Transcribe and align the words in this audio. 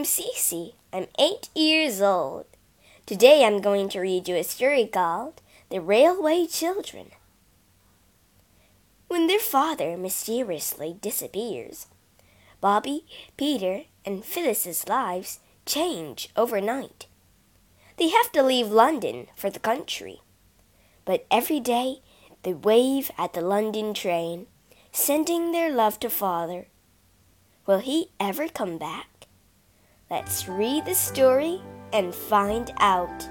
I'm 0.00 0.06
Cece. 0.06 0.72
I'm 0.94 1.08
eight 1.18 1.50
years 1.54 2.00
old. 2.00 2.46
Today 3.04 3.44
I'm 3.44 3.60
going 3.60 3.90
to 3.90 4.00
read 4.00 4.28
you 4.28 4.34
a 4.34 4.42
story 4.42 4.86
called 4.86 5.42
The 5.68 5.82
Railway 5.82 6.46
Children. 6.46 7.10
When 9.08 9.26
their 9.26 9.38
father 9.38 9.98
mysteriously 9.98 10.96
disappears, 11.02 11.86
Bobby, 12.62 13.04
Peter, 13.36 13.82
and 14.06 14.24
Phyllis's 14.24 14.88
lives 14.88 15.40
change 15.66 16.30
overnight. 16.34 17.04
They 17.98 18.08
have 18.08 18.32
to 18.32 18.42
leave 18.42 18.68
London 18.68 19.26
for 19.36 19.50
the 19.50 19.58
country. 19.58 20.22
But 21.04 21.26
every 21.30 21.60
day 21.60 22.00
they 22.42 22.54
wave 22.54 23.10
at 23.18 23.34
the 23.34 23.42
London 23.42 23.92
train, 23.92 24.46
sending 24.92 25.52
their 25.52 25.70
love 25.70 26.00
to 26.00 26.08
father. 26.08 26.68
Will 27.66 27.80
he 27.80 28.08
ever 28.18 28.48
come 28.48 28.78
back? 28.78 29.09
Let's 30.10 30.48
read 30.48 30.86
the 30.86 30.94
story 30.94 31.62
and 31.92 32.12
find 32.12 32.72
out. 32.78 33.28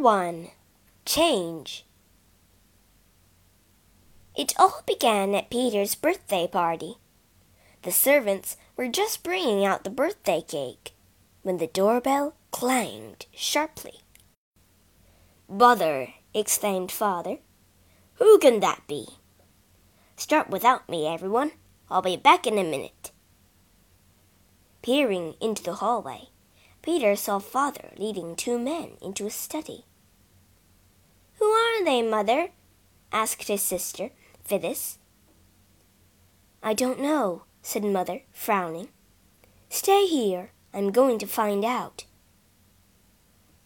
1 0.00 0.48
Change 1.04 1.84
It 4.34 4.54
all 4.58 4.82
began 4.86 5.34
at 5.34 5.50
Peter's 5.50 5.94
birthday 5.94 6.48
party. 6.48 6.94
The 7.82 7.92
servants 7.92 8.56
were 8.78 8.88
just 8.88 9.22
bringing 9.22 9.62
out 9.62 9.84
the 9.84 9.90
birthday 9.90 10.40
cake 10.40 10.94
when 11.42 11.58
the 11.58 11.66
doorbell 11.66 12.34
clanged 12.50 13.26
sharply. 13.34 14.00
Bother! 15.50 16.14
exclaimed 16.32 16.90
Father. 16.90 17.36
Who 18.14 18.38
can 18.38 18.60
that 18.60 18.80
be? 18.88 19.06
Start 20.16 20.48
without 20.48 20.88
me, 20.88 21.06
everyone. 21.06 21.52
I'll 21.90 22.00
be 22.00 22.16
back 22.16 22.46
in 22.46 22.56
a 22.56 22.64
minute. 22.64 23.10
Peering 24.80 25.34
into 25.42 25.62
the 25.62 25.74
hallway, 25.74 26.30
Peter 26.80 27.14
saw 27.16 27.38
father 27.38 27.90
leading 27.98 28.34
two 28.34 28.58
men 28.58 28.92
into 29.02 29.26
a 29.26 29.30
study. 29.30 29.84
Who 31.40 31.46
are 31.46 31.84
they, 31.84 32.02
mother? 32.02 32.50
asked 33.10 33.48
his 33.48 33.62
sister, 33.62 34.10
Phyllis. 34.44 34.98
I 36.62 36.74
don't 36.74 37.00
know, 37.00 37.44
said 37.62 37.82
mother, 37.82 38.22
frowning. 38.32 38.88
Stay 39.70 40.06
here. 40.06 40.52
I'm 40.72 40.92
going 40.92 41.18
to 41.18 41.26
find 41.26 41.64
out. 41.64 42.04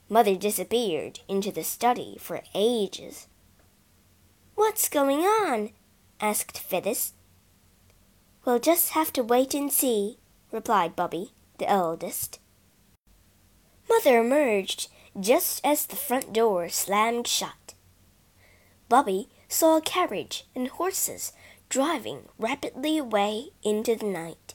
Mother 0.08 0.36
disappeared 0.36 1.20
into 1.28 1.50
the 1.50 1.64
study 1.64 2.16
for 2.20 2.42
ages. 2.54 3.26
What's 4.54 4.88
going 4.88 5.20
on? 5.20 5.70
asked 6.20 6.58
Phyllis. 6.58 7.14
We'll 8.44 8.60
just 8.60 8.90
have 8.90 9.12
to 9.14 9.22
wait 9.22 9.54
and 9.54 9.72
see, 9.72 10.18
replied 10.52 10.94
Bobby, 10.94 11.32
the 11.58 11.68
eldest. 11.68 12.38
Mother 13.88 14.20
emerged 14.20 14.88
just 15.18 15.64
as 15.64 15.86
the 15.86 15.96
front 15.96 16.32
door 16.32 16.68
slammed 16.68 17.26
shut. 17.26 17.63
Bobby 18.88 19.28
saw 19.48 19.76
a 19.76 19.82
carriage 19.82 20.46
and 20.54 20.68
horses 20.68 21.32
driving 21.68 22.28
rapidly 22.38 22.98
away 22.98 23.48
into 23.62 23.96
the 23.96 24.06
night. 24.06 24.54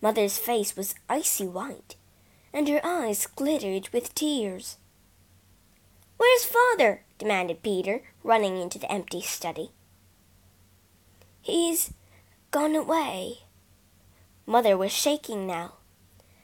Mother's 0.00 0.38
face 0.38 0.76
was 0.76 0.94
icy 1.08 1.46
white, 1.46 1.96
and 2.52 2.68
her 2.68 2.80
eyes 2.84 3.26
glittered 3.26 3.88
with 3.90 4.14
tears. 4.14 4.76
Where's 6.16 6.44
father? 6.44 7.04
demanded 7.18 7.62
Peter, 7.62 8.02
running 8.22 8.58
into 8.60 8.78
the 8.78 8.90
empty 8.90 9.20
study. 9.20 9.70
He's 11.40 11.92
gone 12.50 12.74
away. 12.74 13.40
Mother 14.46 14.76
was 14.76 14.92
shaking 14.92 15.46
now. 15.46 15.74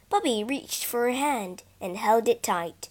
Bobby 0.09 0.45
reached 0.45 0.85
for 0.85 1.05
her 1.05 1.13
hand 1.13 1.63
and 1.81 1.97
held 1.97 2.29
it 2.29 2.43
tight. 2.43 2.89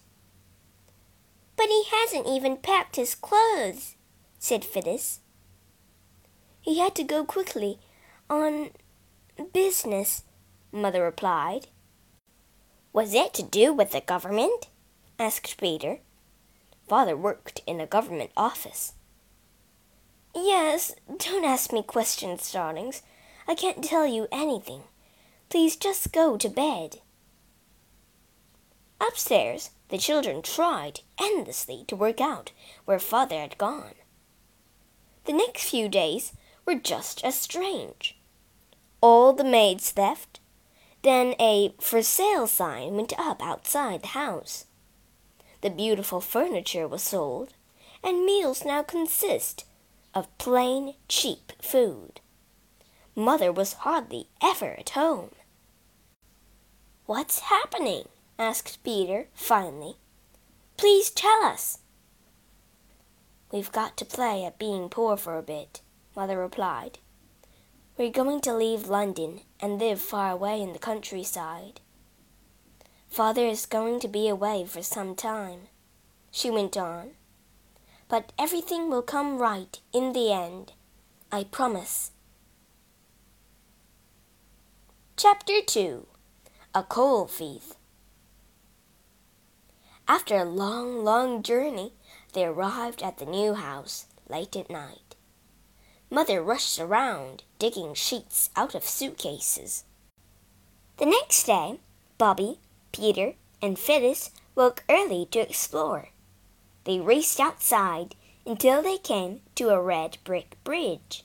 But 1.62 1.68
he 1.68 1.84
hasn't 1.92 2.26
even 2.26 2.56
packed 2.56 2.96
his 2.96 3.14
clothes, 3.14 3.94
said 4.40 4.64
Phyllis. 4.64 5.20
He 6.60 6.80
had 6.80 6.96
to 6.96 7.04
go 7.04 7.24
quickly 7.24 7.78
on 8.28 8.70
business, 9.52 10.24
Mother 10.72 11.04
replied. 11.04 11.68
Was 12.92 13.14
it 13.14 13.32
to 13.34 13.44
do 13.44 13.72
with 13.72 13.92
the 13.92 14.00
government? 14.00 14.70
asked 15.20 15.56
Peter. 15.56 16.00
Father 16.88 17.16
worked 17.16 17.60
in 17.64 17.80
a 17.80 17.86
government 17.86 18.32
office. 18.36 18.94
Yes, 20.34 20.96
don't 21.16 21.44
ask 21.44 21.72
me 21.72 21.84
questions, 21.84 22.50
darlings. 22.50 23.02
I 23.46 23.54
can't 23.54 23.84
tell 23.84 24.04
you 24.04 24.26
anything. 24.32 24.82
Please 25.48 25.76
just 25.76 26.12
go 26.12 26.36
to 26.36 26.48
bed. 26.48 26.96
Upstairs, 29.00 29.70
the 29.92 29.98
children 29.98 30.40
tried 30.40 31.00
endlessly 31.20 31.84
to 31.86 31.94
work 31.94 32.18
out 32.18 32.50
where 32.86 32.98
father 32.98 33.38
had 33.38 33.58
gone. 33.58 33.92
The 35.26 35.34
next 35.34 35.68
few 35.68 35.86
days 35.86 36.32
were 36.64 36.76
just 36.76 37.22
as 37.22 37.34
strange. 37.34 38.18
All 39.02 39.34
the 39.34 39.44
maids 39.44 39.92
left. 39.94 40.40
Then 41.02 41.34
a 41.38 41.74
for 41.78 42.00
sale 42.00 42.46
sign 42.46 42.94
went 42.94 43.12
up 43.18 43.42
outside 43.42 44.00
the 44.00 44.16
house. 44.18 44.64
The 45.60 45.68
beautiful 45.68 46.22
furniture 46.22 46.88
was 46.88 47.02
sold, 47.02 47.52
and 48.02 48.24
meals 48.24 48.64
now 48.64 48.82
consist 48.82 49.66
of 50.14 50.38
plain, 50.38 50.94
cheap 51.06 51.52
food. 51.60 52.22
Mother 53.14 53.52
was 53.52 53.74
hardly 53.74 54.28
ever 54.42 54.70
at 54.70 54.90
home. 54.90 55.32
What's 57.04 57.40
happening? 57.40 58.08
Asked 58.42 58.82
Peter 58.82 59.28
finally. 59.34 59.94
Please 60.76 61.10
tell 61.10 61.44
us. 61.44 61.78
We've 63.52 63.70
got 63.70 63.96
to 63.98 64.04
play 64.04 64.44
at 64.44 64.58
being 64.58 64.88
poor 64.88 65.16
for 65.16 65.38
a 65.38 65.42
bit, 65.42 65.80
Mother 66.16 66.38
replied. 66.38 66.98
We're 67.96 68.10
going 68.10 68.40
to 68.40 68.54
leave 68.54 68.88
London 68.88 69.42
and 69.60 69.78
live 69.78 70.00
far 70.00 70.32
away 70.32 70.60
in 70.60 70.72
the 70.72 70.78
countryside. 70.80 71.80
Father 73.08 73.46
is 73.46 73.66
going 73.66 74.00
to 74.00 74.08
be 74.08 74.26
away 74.26 74.64
for 74.66 74.82
some 74.82 75.14
time, 75.14 75.68
she 76.30 76.50
went 76.50 76.76
on. 76.76 77.10
But 78.08 78.32
everything 78.38 78.90
will 78.90 79.02
come 79.02 79.38
right 79.38 79.78
in 79.92 80.12
the 80.14 80.32
end. 80.32 80.72
I 81.30 81.44
promise. 81.44 82.10
Chapter 85.16 85.60
2 85.64 86.06
A 86.74 86.82
Coal 86.82 87.26
Thief 87.26 87.74
after 90.12 90.36
a 90.36 90.44
long, 90.44 91.02
long 91.02 91.42
journey, 91.42 91.90
they 92.34 92.44
arrived 92.44 93.02
at 93.02 93.16
the 93.16 93.24
new 93.24 93.54
house 93.54 94.04
late 94.28 94.54
at 94.54 94.68
night. 94.68 95.16
Mother 96.10 96.42
rushed 96.42 96.78
around, 96.78 97.44
digging 97.58 97.94
sheets 97.94 98.50
out 98.54 98.74
of 98.74 98.84
suitcases. 98.84 99.84
The 100.98 101.06
next 101.06 101.44
day, 101.44 101.80
Bobby, 102.18 102.58
Peter, 102.92 103.36
and 103.62 103.78
Phyllis 103.78 104.32
woke 104.54 104.84
early 104.86 105.26
to 105.30 105.38
explore. 105.38 106.10
They 106.84 107.00
raced 107.00 107.40
outside 107.40 108.14
until 108.44 108.82
they 108.82 108.98
came 108.98 109.40
to 109.54 109.70
a 109.70 109.80
red 109.80 110.18
brick 110.24 110.62
bridge. 110.62 111.24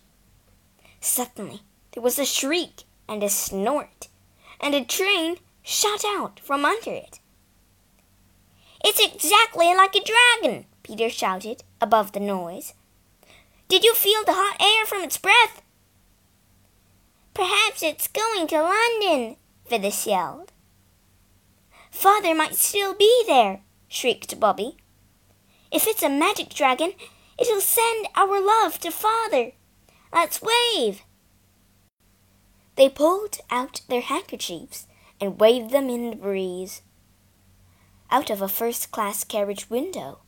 Suddenly, 1.01 1.59
there 1.91 2.03
was 2.03 2.17
a 2.17 2.25
shriek 2.25 2.83
and 3.05 3.21
a 3.21 3.27
snort, 3.27 4.07
and 4.61 4.73
a 4.73 4.85
train 4.85 5.39
shot 5.61 6.05
out 6.05 6.39
from 6.39 6.63
under 6.63 6.91
it. 6.91 7.19
It's 8.89 9.03
exactly 9.03 9.75
like 9.75 9.97
a 9.97 10.01
dragon, 10.01 10.65
Peter 10.81 11.09
shouted 11.09 11.61
above 11.81 12.13
the 12.13 12.21
noise. 12.21 12.73
Did 13.67 13.83
you 13.83 13.93
feel 13.93 14.23
the 14.23 14.31
hot 14.31 14.55
air 14.61 14.85
from 14.85 15.03
its 15.03 15.17
breath? 15.17 15.61
Perhaps 17.33 17.83
it's 17.83 18.07
going 18.07 18.47
to 18.47 18.61
London, 18.61 19.35
Phyllis 19.65 20.07
yelled. 20.07 20.53
Father 21.91 22.33
might 22.33 22.55
still 22.55 22.93
be 22.93 23.25
there, 23.27 23.59
shrieked 23.89 24.39
Bobby. 24.39 24.77
If 25.69 25.85
it's 25.85 26.01
a 26.01 26.07
magic 26.07 26.53
dragon, 26.53 26.93
it'll 27.37 27.59
send 27.59 28.07
our 28.15 28.39
love 28.39 28.79
to 28.79 28.91
father. 28.91 29.51
Let's 30.13 30.41
wave. 30.41 31.01
They 32.77 32.87
pulled 32.87 33.39
out 33.51 33.81
their 33.89 33.99
handkerchiefs 33.99 34.87
and 35.19 35.41
waved 35.41 35.71
them 35.71 35.89
in 35.89 36.09
the 36.09 36.15
breeze. 36.15 36.83
Out 38.09 38.29
of 38.29 38.41
a 38.41 38.47
first 38.47 38.91
class 38.91 39.25
carriage 39.25 39.69
window, 39.69 40.19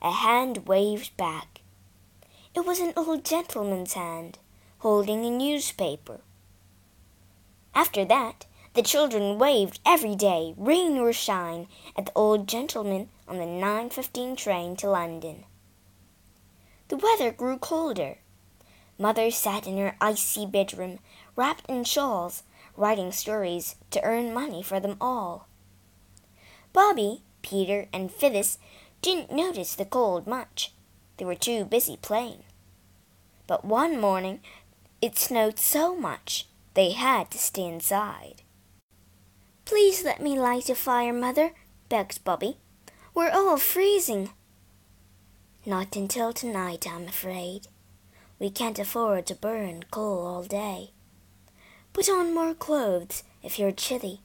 a 0.00 0.12
hand 0.12 0.68
waved 0.68 1.16
back. 1.16 1.60
It 2.54 2.64
was 2.64 2.78
an 2.78 2.92
old 2.96 3.24
gentleman's 3.24 3.94
hand, 3.94 4.38
holding 4.78 5.24
a 5.26 5.30
newspaper. 5.30 6.20
After 7.74 8.04
that, 8.04 8.46
the 8.74 8.82
children 8.82 9.40
waved 9.40 9.80
every 9.84 10.14
day, 10.14 10.54
rain 10.56 10.98
or 10.98 11.12
shine, 11.12 11.66
at 11.96 12.06
the 12.06 12.12
old 12.14 12.46
gentleman 12.46 13.08
on 13.26 13.38
the 13.38 13.44
9.15 13.44 14.36
train 14.36 14.76
to 14.76 14.88
London. 14.88 15.46
The 16.88 16.96
weather 16.96 17.32
grew 17.32 17.58
colder. 17.58 18.18
Mother 18.98 19.32
sat 19.32 19.66
in 19.66 19.78
her 19.78 19.96
icy 20.00 20.46
bedroom, 20.46 21.00
wrapped 21.34 21.66
in 21.68 21.82
shawls, 21.82 22.44
writing 22.76 23.10
stories 23.10 23.74
to 23.90 24.02
earn 24.04 24.32
money 24.32 24.62
for 24.62 24.78
them 24.78 24.96
all. 25.00 25.48
Bobby, 26.76 27.22
Peter, 27.40 27.88
and 27.90 28.12
Phyllis 28.12 28.58
didn't 29.00 29.32
notice 29.32 29.74
the 29.74 29.86
cold 29.86 30.26
much. 30.26 30.74
They 31.16 31.24
were 31.24 31.34
too 31.34 31.64
busy 31.64 31.96
playing. 31.96 32.42
But 33.46 33.64
one 33.64 33.98
morning 33.98 34.40
it 35.00 35.16
snowed 35.16 35.58
so 35.58 35.96
much 35.96 36.48
they 36.74 36.90
had 36.90 37.30
to 37.30 37.38
stay 37.38 37.64
inside. 37.64 38.42
Please 39.64 40.04
let 40.04 40.20
me 40.20 40.38
light 40.38 40.68
a 40.68 40.74
fire, 40.74 41.14
Mother, 41.14 41.52
begged 41.88 42.22
Bobby. 42.24 42.58
We're 43.14 43.30
all 43.30 43.56
freezing. 43.56 44.32
Not 45.64 45.96
until 45.96 46.34
tonight, 46.34 46.86
I'm 46.86 47.08
afraid. 47.08 47.68
We 48.38 48.50
can't 48.50 48.78
afford 48.78 49.24
to 49.28 49.34
burn 49.34 49.84
coal 49.90 50.26
all 50.26 50.42
day. 50.42 50.90
Put 51.94 52.10
on 52.10 52.34
more 52.34 52.52
clothes 52.52 53.22
if 53.42 53.58
you're 53.58 53.72
chilly. 53.72 54.20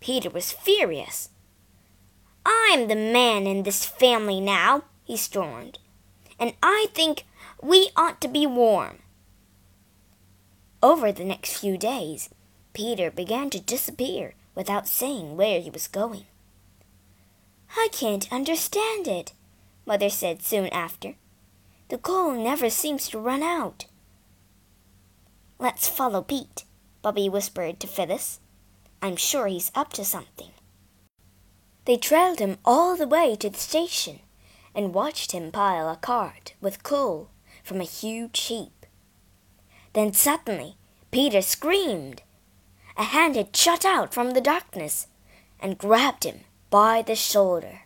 Peter 0.00 0.30
was 0.30 0.50
furious. 0.50 1.28
I'm 2.44 2.88
the 2.88 2.96
man 2.96 3.46
in 3.46 3.62
this 3.62 3.84
family 3.84 4.40
now, 4.40 4.84
he 5.04 5.16
stormed, 5.16 5.78
and 6.38 6.54
I 6.62 6.86
think 6.94 7.26
we 7.62 7.90
ought 7.96 8.20
to 8.22 8.28
be 8.28 8.46
warm. 8.46 9.00
Over 10.82 11.12
the 11.12 11.24
next 11.24 11.58
few 11.58 11.76
days, 11.76 12.30
Peter 12.72 13.10
began 13.10 13.50
to 13.50 13.60
disappear 13.60 14.34
without 14.54 14.88
saying 14.88 15.36
where 15.36 15.60
he 15.60 15.68
was 15.68 15.86
going. 15.86 16.24
I 17.76 17.88
can't 17.92 18.32
understand 18.32 19.06
it, 19.06 19.32
Mother 19.84 20.10
said 20.10 20.42
soon 20.42 20.68
after. 20.68 21.16
The 21.88 21.98
coal 21.98 22.32
never 22.32 22.70
seems 22.70 23.08
to 23.08 23.18
run 23.18 23.42
out. 23.42 23.84
Let's 25.58 25.86
follow 25.86 26.22
Pete, 26.22 26.64
Bobby 27.02 27.28
whispered 27.28 27.78
to 27.80 27.86
Phyllis. 27.86 28.39
I'm 29.02 29.16
sure 29.16 29.46
he's 29.46 29.72
up 29.74 29.92
to 29.94 30.04
something. 30.04 30.50
They 31.86 31.96
trailed 31.96 32.38
him 32.38 32.58
all 32.64 32.96
the 32.96 33.08
way 33.08 33.34
to 33.36 33.50
the 33.50 33.58
station 33.58 34.20
and 34.74 34.94
watched 34.94 35.32
him 35.32 35.50
pile 35.50 35.88
a 35.88 35.96
cart 35.96 36.54
with 36.60 36.82
coal 36.82 37.30
from 37.64 37.80
a 37.80 37.84
huge 37.84 38.38
heap. 38.42 38.86
Then 39.92 40.12
suddenly 40.12 40.76
Peter 41.10 41.42
screamed. 41.42 42.22
A 42.96 43.04
hand 43.04 43.36
had 43.36 43.56
shot 43.56 43.84
out 43.84 44.12
from 44.12 44.32
the 44.32 44.40
darkness 44.40 45.06
and 45.58 45.78
grabbed 45.78 46.24
him 46.24 46.40
by 46.68 47.02
the 47.02 47.16
shoulder. 47.16 47.80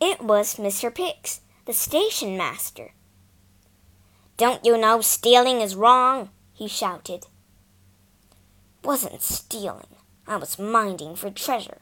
It 0.00 0.22
was 0.22 0.56
Mr. 0.56 0.92
Perks, 0.94 1.42
the 1.66 1.72
station 1.74 2.36
master. 2.36 2.92
Don't 4.36 4.64
you 4.64 4.78
know 4.78 5.02
stealing 5.02 5.60
is 5.60 5.76
wrong? 5.76 6.30
he 6.54 6.66
shouted. 6.66 7.26
Wasn't 8.82 9.22
stealing. 9.22 9.86
I 10.26 10.36
was 10.36 10.58
minding 10.58 11.16
for 11.16 11.30
treasure, 11.30 11.78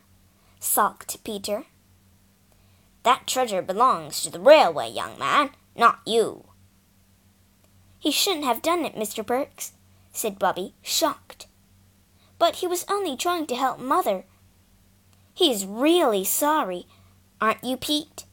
sulked 0.58 1.22
Peter. 1.24 1.64
That 3.02 3.26
treasure 3.26 3.62
belongs 3.62 4.22
to 4.22 4.30
the 4.30 4.40
railway, 4.40 4.90
young 4.90 5.18
man, 5.18 5.50
not 5.76 6.00
you. 6.06 6.44
He 7.98 8.10
shouldn't 8.10 8.44
have 8.44 8.62
done 8.62 8.84
it, 8.84 8.94
Mr. 8.94 9.26
Perks, 9.26 9.72
said 10.12 10.38
Bobby, 10.38 10.74
shocked. 10.82 11.46
But 12.38 12.56
he 12.56 12.66
was 12.66 12.84
only 12.88 13.16
trying 13.16 13.46
to 13.48 13.56
help 13.56 13.78
Mother. 13.78 14.24
He's 15.34 15.66
really 15.66 16.24
sorry, 16.24 16.86
Aren't 17.40 17.62
you, 17.62 17.76
Pete? 17.76 18.24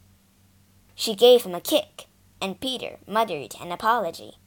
She 0.96 1.14
gave 1.14 1.44
him 1.44 1.54
a 1.54 1.62
kick, 1.62 2.06
and 2.42 2.60
Peter 2.60 2.98
muttered 3.08 3.56
an 3.62 3.72
apology. 3.72 4.40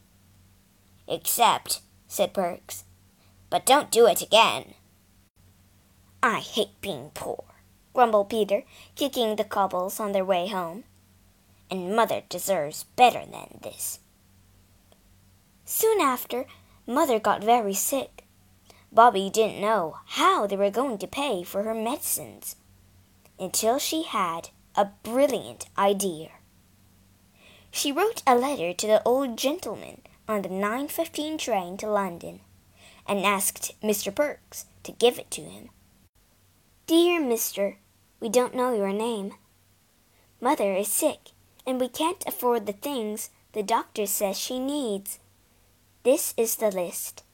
Except, 1.07 1.81
said 2.09 2.35
Perks, 2.35 2.85
but 3.51 3.67
don't 3.67 3.91
do 3.91 4.07
it 4.07 4.23
again. 4.23 4.75
I 6.23 6.41
hate 6.41 6.81
being 6.81 7.11
poor, 7.15 7.45
grumbled 7.95 8.31
Peter, 8.31 8.65
kicking 8.97 9.37
the 9.37 9.45
cobbles 9.45 10.01
on 10.01 10.13
their 10.13 10.25
way 10.25 10.49
home. 10.49 10.85
And 11.71 11.95
Mother 11.95 12.23
deserves 12.29 12.85
better 12.97 13.25
than 13.31 13.61
this. 13.63 14.01
Soon 15.65 16.01
after, 16.01 16.47
Mother 16.87 17.19
got 17.19 17.45
very 17.45 17.75
sick. 17.75 18.25
Bobby 18.91 19.29
didn't 19.29 19.61
know 19.61 19.99
how 20.07 20.47
they 20.47 20.57
were 20.57 20.71
going 20.71 20.97
to 20.99 21.07
pay 21.07 21.43
for 21.43 21.63
her 21.63 21.75
medicines 21.75 22.57
until 23.39 23.79
she 23.79 24.03
had 24.03 24.49
a 24.75 24.87
brilliant 25.03 25.67
idea. 25.77 26.31
She 27.71 27.93
wrote 27.93 28.23
a 28.27 28.35
letter 28.35 28.73
to 28.73 28.87
the 28.87 29.03
old 29.05 29.37
gentleman 29.37 30.01
on 30.27 30.43
the 30.43 30.49
9.15 30.49 31.39
train 31.39 31.77
to 31.77 31.87
London 31.87 32.41
and 33.09 33.25
asked 33.25 33.73
Mr. 33.83 34.15
Perks 34.15 34.67
to 34.85 34.93
give 34.93 35.19
it 35.19 35.31
to 35.33 35.41
him. 35.43 35.71
Dear 36.87 37.21
Mister, 37.21 37.79
we 38.21 38.29
don't 38.29 38.55
know 38.55 38.75
your 38.75 38.93
name. 38.93 39.35
Mother 40.41 40.75
is 40.75 40.89
sick, 40.89 41.31
and 41.67 41.81
we 41.81 41.89
can't 41.89 42.23
afford 42.27 42.67
the 42.67 42.73
things 42.73 43.31
the 43.53 43.63
doctor 43.63 44.07
says 44.07 44.39
she 44.39 44.59
needs. 44.59 45.19
This 46.05 46.35
is 46.37 46.57
the 46.57 46.71
list 46.71 47.25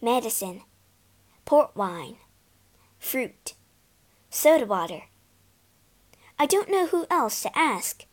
medicine, 0.00 0.62
port 1.44 1.74
wine, 1.74 2.16
fruit, 2.98 3.54
soda 4.30 4.64
water. 4.64 5.02
I 6.38 6.46
don't 6.46 6.70
know 6.70 6.86
who 6.86 7.06
else 7.10 7.42
to 7.42 7.58
ask. 7.58 8.06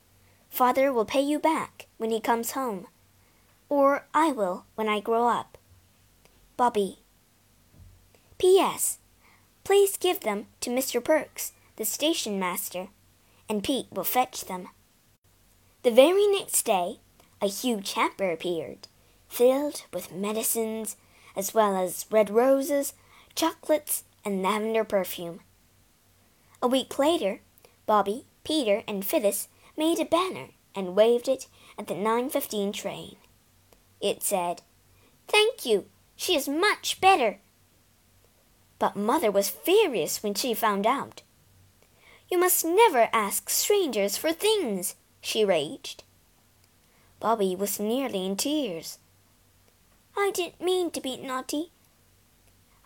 Father 0.49 0.91
will 0.91 1.05
pay 1.05 1.21
you 1.21 1.37
back 1.37 1.87
when 1.97 2.09
he 2.09 2.19
comes 2.19 2.51
home, 2.51 2.87
or 3.69 4.07
I 4.13 4.31
will 4.31 4.65
when 4.75 4.89
I 4.89 4.99
grow 4.99 5.27
up. 5.27 5.57
Bobby. 6.57 6.99
P.S. 8.37 8.99
Please 9.65 9.97
give 9.97 10.21
them 10.21 10.47
to 10.61 10.69
Mr. 10.69 11.03
Perks, 11.03 11.51
the 11.75 11.83
station 11.83 12.39
master, 12.39 12.87
and 13.49 13.61
Pete 13.61 13.87
will 13.91 14.05
fetch 14.05 14.45
them. 14.45 14.69
The 15.83 15.91
very 15.91 16.25
next 16.27 16.63
day, 16.63 16.99
a 17.41 17.47
huge 17.47 17.91
hamper 17.93 18.31
appeared, 18.31 18.87
filled 19.27 19.85
with 19.91 20.13
medicines, 20.13 20.95
as 21.35 21.53
well 21.53 21.75
as 21.75 22.05
red 22.09 22.29
roses, 22.29 22.93
chocolates, 23.35 24.05
and 24.23 24.41
lavender 24.41 24.85
perfume. 24.85 25.41
A 26.61 26.67
week 26.67 26.97
later, 26.97 27.41
Bobby, 27.85 28.27
Peter, 28.45 28.83
and 28.87 29.03
Phyllis 29.03 29.49
made 29.75 29.99
a 29.99 30.05
banner 30.05 30.51
and 30.73 30.95
waved 30.95 31.27
it 31.27 31.47
at 31.77 31.87
the 31.87 31.95
9.15 31.95 32.71
train. 32.73 33.17
It 33.99 34.23
said, 34.23 34.61
Thank 35.27 35.65
you, 35.65 35.85
she 36.15 36.35
is 36.35 36.47
much 36.47 36.99
better. 37.01 37.39
But 38.79 38.95
Mother 38.95 39.31
was 39.31 39.49
furious 39.49 40.21
when 40.21 40.33
she 40.33 40.53
found 40.53 40.85
out. 40.85 41.21
You 42.29 42.39
must 42.39 42.65
never 42.65 43.09
ask 43.13 43.49
strangers 43.49 44.17
for 44.17 44.31
things, 44.31 44.95
she 45.21 45.45
raged. 45.45 46.03
Bobby 47.19 47.55
was 47.55 47.79
nearly 47.79 48.25
in 48.25 48.35
tears. 48.35 48.99
I 50.17 50.31
didn't 50.33 50.61
mean 50.61 50.91
to 50.91 51.01
be 51.01 51.17
naughty. 51.17 51.71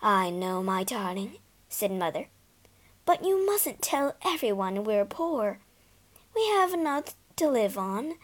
I 0.02 0.30
know, 0.30 0.62
my 0.62 0.84
darling, 0.84 1.38
said 1.68 1.92
Mother. 1.92 2.28
But 3.04 3.24
you 3.24 3.44
mustn't 3.46 3.82
tell 3.82 4.16
everyone 4.24 4.84
we're 4.84 5.04
poor. 5.04 5.58
We 6.34 6.46
have 6.48 6.72
enough 6.72 7.14
to 7.36 7.48
live 7.48 7.76
on. 7.76 8.14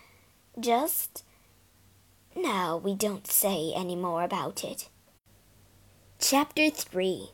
Just. 0.59 1.25
Now 2.35 2.77
we 2.77 2.95
don't 2.95 3.27
say 3.27 3.73
any 3.75 3.97
more 3.97 4.23
about 4.23 4.65
it. 4.65 4.89
Chapter 6.19 6.71
3 6.71 7.29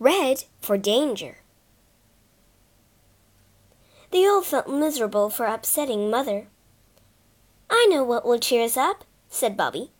Red 0.00 0.44
for 0.60 0.76
Danger. 0.76 1.38
They 4.10 4.26
all 4.26 4.42
felt 4.42 4.68
miserable 4.68 5.30
for 5.30 5.46
upsetting 5.46 6.10
Mother. 6.10 6.48
I 7.70 7.86
know 7.88 8.02
what 8.02 8.26
will 8.26 8.40
cheer 8.40 8.64
us 8.64 8.76
up, 8.76 9.04
said 9.30 9.56
Bobby. 9.56 9.92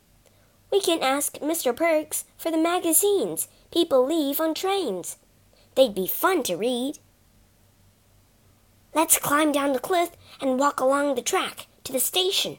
We 0.69 0.81
can 0.81 1.01
ask 1.01 1.39
Mr. 1.39 1.73
Perks 1.73 2.25
for 2.37 2.51
the 2.51 2.57
magazines 2.57 3.47
people 3.71 4.05
leave 4.05 4.41
on 4.41 4.53
trains. 4.53 5.15
They'd 5.75 5.95
be 5.95 6.07
fun 6.07 6.43
to 6.43 6.57
read. 6.57 6.99
Let's 8.93 9.17
climb 9.17 9.53
down 9.53 9.71
the 9.71 9.79
cliff 9.79 10.11
and 10.41 10.59
walk 10.59 10.81
along 10.81 11.15
the 11.15 11.21
track 11.21 11.67
to 11.85 11.93
the 11.93 12.01
station, 12.01 12.57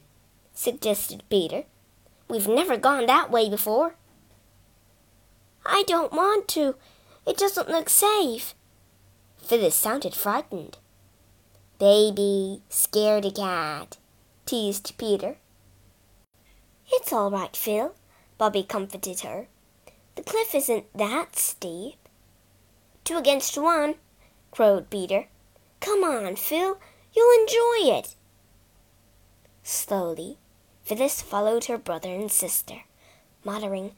suggested 0.55 1.23
Peter. 1.29 1.65
We've 2.29 2.49
never 2.49 2.79
gone 2.79 3.05
that 3.07 3.31
way 3.31 3.51
before. 3.51 3.95
I 5.71 5.85
don't 5.87 6.13
want 6.13 6.49
to. 6.49 6.77
It 7.27 7.37
doesn't 7.37 7.69
look 7.69 7.91
safe. 7.91 8.55
Phyllis 9.37 9.75
sounded 9.75 10.15
frightened. 10.15 10.79
Baby, 11.79 12.63
scaredy 12.71 13.37
cat, 13.37 13.99
teased 14.47 14.97
Peter. 14.97 15.37
It's 16.91 17.13
all 17.13 17.31
right, 17.31 17.55
Phil, 17.55 17.95
Bobby 18.39 18.63
comforted 18.63 19.21
her. 19.21 19.47
The 20.17 20.23
cliff 20.23 20.55
isn't 20.55 20.87
that 20.97 21.37
steep. 21.37 22.09
Two 23.05 23.19
against 23.19 23.57
one, 23.59 23.97
crowed 24.51 24.89
Peter. 24.91 25.27
Come 25.81 26.03
on, 26.03 26.35
Phil, 26.37 26.79
you'll 27.13 27.41
enjoy 27.43 27.95
it. 27.99 28.17
Slowly, 29.63 30.39
Phyllis 30.83 31.21
followed 31.21 31.67
her 31.67 31.79
brother 31.79 32.09
and 32.09 32.33
sister, 32.33 32.85
muttering, 33.45 33.93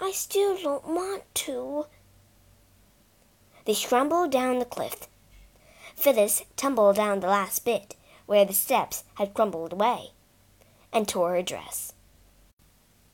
I 0.00 0.12
still 0.12 0.56
don't 0.56 0.86
want 0.86 1.24
to. 1.34 1.86
They 3.64 3.74
scrambled 3.74 4.30
down 4.30 4.58
the 4.58 4.64
cliff. 4.64 5.08
Phyllis 5.96 6.44
tumbled 6.56 6.96
down 6.96 7.20
the 7.20 7.26
last 7.26 7.64
bit 7.64 7.96
where 8.26 8.44
the 8.44 8.52
steps 8.52 9.04
had 9.14 9.34
crumbled 9.34 9.72
away 9.72 10.12
and 10.92 11.08
tore 11.08 11.32
her 11.32 11.42
dress. 11.42 11.92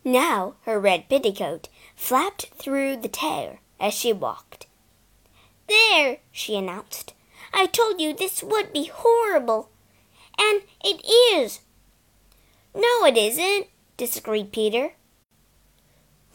Now 0.05 0.57
her 0.63 0.79
red 0.79 1.09
petticoat 1.09 1.69
flapped 1.97 2.47
through 2.59 2.97
the 2.97 3.09
tear 3.09 3.61
as 3.81 3.95
she 3.95 4.13
walked. 4.13 4.67
There, 5.69 6.19
she 6.31 6.57
announced. 6.57 7.15
I 7.53 7.67
told 7.67 8.01
you 8.01 8.13
this 8.13 8.43
would 8.43 8.73
be 8.73 8.91
horrible. 8.93 9.71
And 10.39 10.63
it 10.85 11.01
is. 11.07 11.61
No, 12.75 13.07
it 13.07 13.17
isn't, 13.17 13.69
disagreed 13.97 14.53
Peter. 14.53 14.93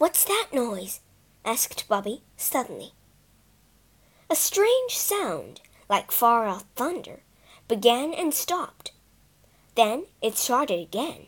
What's 0.00 0.24
that 0.24 0.46
noise? 0.50 1.00
asked 1.44 1.86
Bobby 1.86 2.22
suddenly. 2.34 2.94
A 4.30 4.34
strange 4.34 4.96
sound, 4.96 5.60
like 5.90 6.10
far 6.10 6.46
off 6.46 6.64
thunder, 6.74 7.20
began 7.68 8.14
and 8.14 8.32
stopped. 8.32 8.92
Then 9.74 10.06
it 10.22 10.38
started 10.38 10.80
again, 10.80 11.26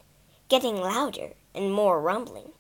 getting 0.49 0.81
louder 0.81 1.35
and 1.55 1.71
more 1.71 2.01
rumbling. 2.01 2.53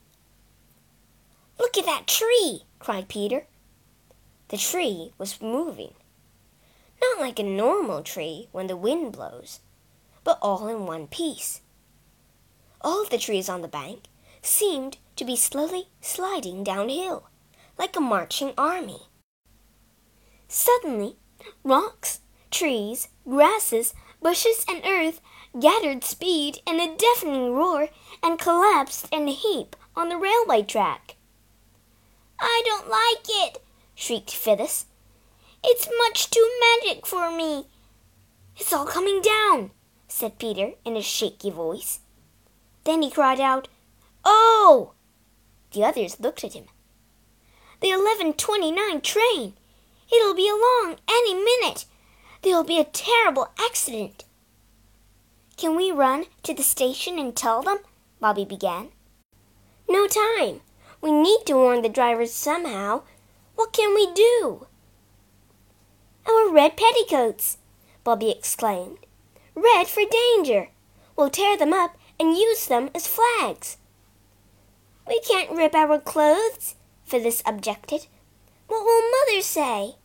Look 1.58 1.78
at 1.78 1.86
that 1.86 2.06
tree! 2.06 2.64
cried 2.78 3.08
Peter. 3.08 3.46
The 4.48 4.58
tree 4.58 5.14
was 5.16 5.40
moving. 5.40 5.94
Not 7.00 7.20
like 7.20 7.38
a 7.38 7.42
normal 7.42 8.02
tree 8.02 8.48
when 8.52 8.66
the 8.66 8.76
wind 8.76 9.12
blows, 9.12 9.60
but 10.24 10.38
all 10.42 10.68
in 10.68 10.84
one 10.84 11.06
piece. 11.06 11.62
All 12.82 13.06
the 13.06 13.16
trees 13.16 13.48
on 13.48 13.62
the 13.62 13.66
bank 13.66 14.08
seemed 14.42 14.98
to 15.16 15.24
be 15.24 15.36
slowly 15.36 15.88
sliding 16.00 16.64
downhill, 16.64 17.28
like 17.78 17.96
a 17.96 18.00
marching 18.00 18.52
army. 18.56 19.08
Suddenly, 20.48 21.16
rocks, 21.64 22.20
trees, 22.50 23.08
grasses, 23.26 23.94
bushes, 24.22 24.64
and 24.68 24.82
earth 24.84 25.20
gathered 25.58 26.04
speed 26.04 26.60
in 26.66 26.80
a 26.80 26.96
deafening 26.96 27.52
roar 27.52 27.88
and 28.22 28.38
collapsed 28.38 29.08
in 29.12 29.28
a 29.28 29.32
heap 29.32 29.76
on 29.96 30.08
the 30.08 30.16
railway 30.16 30.62
track. 30.62 31.16
I 32.38 32.62
don't 32.64 32.88
like 32.88 33.26
it, 33.28 33.62
shrieked 33.94 34.34
Phyllis. 34.34 34.86
It's 35.64 35.88
much 35.98 36.30
too 36.30 36.48
magic 36.60 37.06
for 37.06 37.30
me. 37.30 37.66
It's 38.56 38.72
all 38.72 38.86
coming 38.86 39.22
down, 39.22 39.70
said 40.08 40.38
Peter 40.38 40.72
in 40.84 40.96
a 40.96 41.02
shaky 41.02 41.50
voice. 41.50 42.00
Then 42.84 43.02
he 43.02 43.10
cried 43.10 43.40
out, 43.40 43.68
Oh! 44.24 44.92
The 45.72 45.84
others 45.84 46.20
looked 46.20 46.44
at 46.44 46.54
him. 46.54 46.66
The 47.80 47.88
1129 47.88 49.00
train! 49.00 49.54
It'll 50.12 50.34
be 50.34 50.48
along 50.48 50.96
any 51.08 51.34
minute. 51.34 51.86
There'll 52.42 52.64
be 52.64 52.78
a 52.78 52.84
terrible 52.84 53.48
accident. 53.58 54.24
Can 55.56 55.76
we 55.76 55.90
run 55.90 56.26
to 56.42 56.52
the 56.52 56.62
station 56.62 57.18
and 57.18 57.34
tell 57.34 57.62
them? 57.62 57.78
Bobby 58.20 58.44
began. 58.44 58.88
No 59.88 60.06
time. 60.06 60.60
We 61.00 61.10
need 61.10 61.40
to 61.46 61.54
warn 61.54 61.82
the 61.82 61.88
drivers 61.88 62.32
somehow. 62.32 63.02
What 63.54 63.72
can 63.72 63.94
we 63.94 64.12
do? 64.12 64.66
Our 66.26 66.50
red 66.50 66.76
petticoats, 66.76 67.58
Bobby 68.04 68.30
exclaimed. 68.30 68.98
Red 69.54 69.88
for 69.88 70.02
danger. 70.08 70.68
We'll 71.16 71.30
tear 71.30 71.56
them 71.56 71.72
up 71.72 71.96
and 72.18 72.36
use 72.36 72.66
them 72.66 72.90
as 72.94 73.06
flags. 73.06 73.76
We 75.06 75.20
can't 75.20 75.50
rip 75.50 75.74
our 75.74 75.98
clothes, 75.98 76.76
Phyllis 77.04 77.42
objected. 77.44 78.06
What 78.68 78.84
will 78.84 79.02
Mother 79.10 79.42
say? 79.42 79.96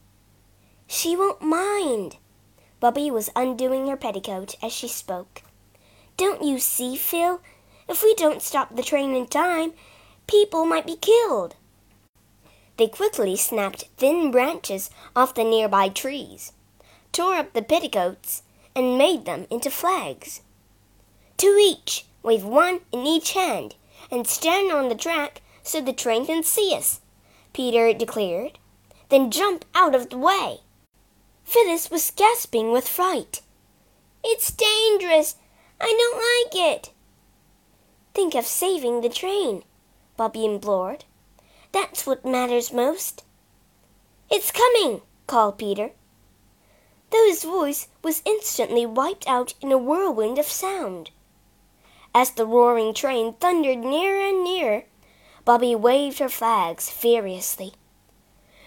She 0.87 1.15
won't 1.15 1.41
mind. 1.41 2.17
Bobby 2.79 3.09
was 3.11 3.29
undoing 3.35 3.87
her 3.87 3.97
petticoat 3.97 4.55
as 4.61 4.71
she 4.71 4.87
spoke. 4.87 5.43
Don't 6.15 6.43
you 6.43 6.59
see, 6.59 6.95
Phil? 6.95 7.41
If 7.87 8.03
we 8.03 8.15
don't 8.15 8.41
stop 8.41 8.75
the 8.75 8.83
train 8.83 9.15
in 9.15 9.27
time, 9.27 9.73
people 10.27 10.65
might 10.65 10.85
be 10.85 10.95
killed. 10.95 11.55
They 12.77 12.87
quickly 12.87 13.35
snapped 13.35 13.85
thin 13.97 14.31
branches 14.31 14.89
off 15.15 15.33
the 15.33 15.43
nearby 15.43 15.89
trees, 15.89 16.53
tore 17.11 17.35
up 17.35 17.53
the 17.53 17.61
petticoats, 17.61 18.43
and 18.75 18.97
made 18.97 19.25
them 19.25 19.47
into 19.49 19.71
flags. 19.71 20.41
Two 21.37 21.57
each, 21.59 22.05
wave 22.21 22.43
one 22.43 22.81
in 22.91 23.05
each 23.05 23.33
hand, 23.33 23.75
and 24.11 24.27
stand 24.27 24.71
on 24.71 24.89
the 24.89 24.95
track 24.95 25.41
so 25.63 25.81
the 25.81 25.93
train 25.93 26.25
can 26.25 26.43
see 26.43 26.73
us, 26.73 27.01
Peter 27.53 27.93
declared. 27.93 28.59
Then 29.09 29.31
jump 29.31 29.65
out 29.73 29.95
of 29.95 30.09
the 30.09 30.17
way. 30.17 30.59
Phyllis 31.43 31.89
was 31.89 32.11
gasping 32.11 32.71
with 32.71 32.87
fright. 32.87 33.41
It's 34.23 34.51
dangerous. 34.51 35.35
I 35.79 35.85
don't 35.85 36.53
like 36.53 36.77
it. 36.77 36.91
Think 38.13 38.35
of 38.35 38.45
saving 38.45 39.01
the 39.01 39.09
train, 39.09 39.63
Bobby 40.17 40.43
implored. 40.43 41.05
That's 41.71 42.05
what 42.05 42.25
matters 42.25 42.73
most. 42.73 43.23
It's 44.29 44.51
coming, 44.51 45.01
called 45.27 45.57
Peter. 45.57 45.91
Though 47.11 47.25
his 47.27 47.43
voice 47.43 47.87
was 48.03 48.23
instantly 48.25 48.85
wiped 48.85 49.27
out 49.27 49.53
in 49.61 49.71
a 49.71 49.77
whirlwind 49.77 50.37
of 50.37 50.47
sound. 50.47 51.11
As 52.19 52.31
the 52.31 52.47
roaring 52.47 52.95
train 52.95 53.33
thundered 53.33 53.77
nearer 53.77 54.19
and 54.19 54.43
nearer, 54.43 54.85
Bobby 55.45 55.75
waved 55.75 56.17
her 56.17 56.29
flags 56.29 56.89
furiously. 56.89 57.73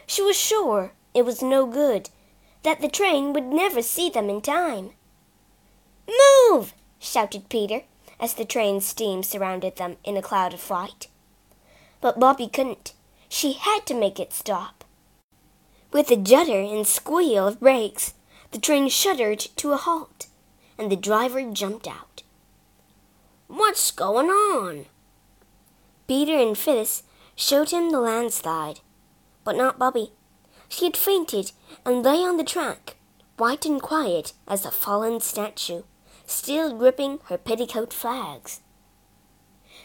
She 0.06 0.22
was 0.22 0.36
sure 0.36 0.92
it 1.14 1.22
was 1.24 1.42
no 1.42 1.66
good 1.66 2.10
that 2.62 2.80
the 2.80 2.88
train 2.88 3.32
would 3.32 3.46
never 3.46 3.82
see 3.82 4.08
them 4.08 4.30
in 4.30 4.40
time. 4.40 4.92
Move! 6.06 6.74
shouted 7.00 7.48
Peter 7.48 7.82
as 8.20 8.34
the 8.34 8.44
train's 8.44 8.86
steam 8.86 9.24
surrounded 9.24 9.74
them 9.74 9.96
in 10.04 10.16
a 10.16 10.22
cloud 10.22 10.54
of 10.54 10.60
fright. 10.60 11.08
But 12.00 12.20
Bobby 12.20 12.46
couldn't. 12.46 12.92
She 13.28 13.54
had 13.54 13.84
to 13.86 13.94
make 13.94 14.20
it 14.20 14.32
stop. 14.32 14.84
With 15.90 16.08
a 16.12 16.16
judder 16.16 16.60
and 16.60 16.86
squeal 16.86 17.48
of 17.48 17.58
brakes, 17.58 18.14
the 18.52 18.60
train 18.60 18.88
shuddered 18.88 19.40
to 19.56 19.72
a 19.72 19.76
halt, 19.76 20.28
and 20.78 20.88
the 20.88 20.94
driver 20.94 21.42
jumped 21.50 21.88
out. 21.88 22.22
What's 23.70 23.92
going 23.92 24.26
on? 24.26 24.86
Peter 26.08 26.36
and 26.36 26.58
Phyllis 26.58 27.04
showed 27.36 27.70
him 27.70 27.90
the 27.90 28.00
landslide, 28.00 28.80
but 29.44 29.54
not 29.54 29.78
Bobby. 29.78 30.10
She 30.68 30.86
had 30.86 30.96
fainted 30.96 31.52
and 31.86 32.02
lay 32.02 32.16
on 32.16 32.36
the 32.36 32.42
track, 32.42 32.96
white 33.36 33.64
and 33.64 33.80
quiet 33.80 34.32
as 34.48 34.66
a 34.66 34.72
fallen 34.72 35.20
statue, 35.20 35.82
still 36.26 36.76
gripping 36.76 37.20
her 37.26 37.38
petticoat 37.38 37.92
flags. 37.92 38.60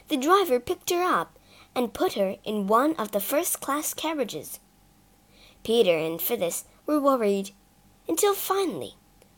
The 0.08 0.18
driver 0.18 0.60
picked 0.60 0.90
her 0.90 1.04
up 1.04 1.38
and 1.76 1.94
put 1.94 2.14
her 2.14 2.38
in 2.44 2.66
one 2.66 2.96
of 2.96 3.12
the 3.12 3.20
first 3.20 3.62
class 3.62 3.94
carriages. 3.94 4.60
Peter 5.64 5.96
and 5.96 6.20
Phyllis 6.20 6.66
were 6.88 7.00
worried 7.00 7.52
until 8.08 8.34
finally 8.34 8.96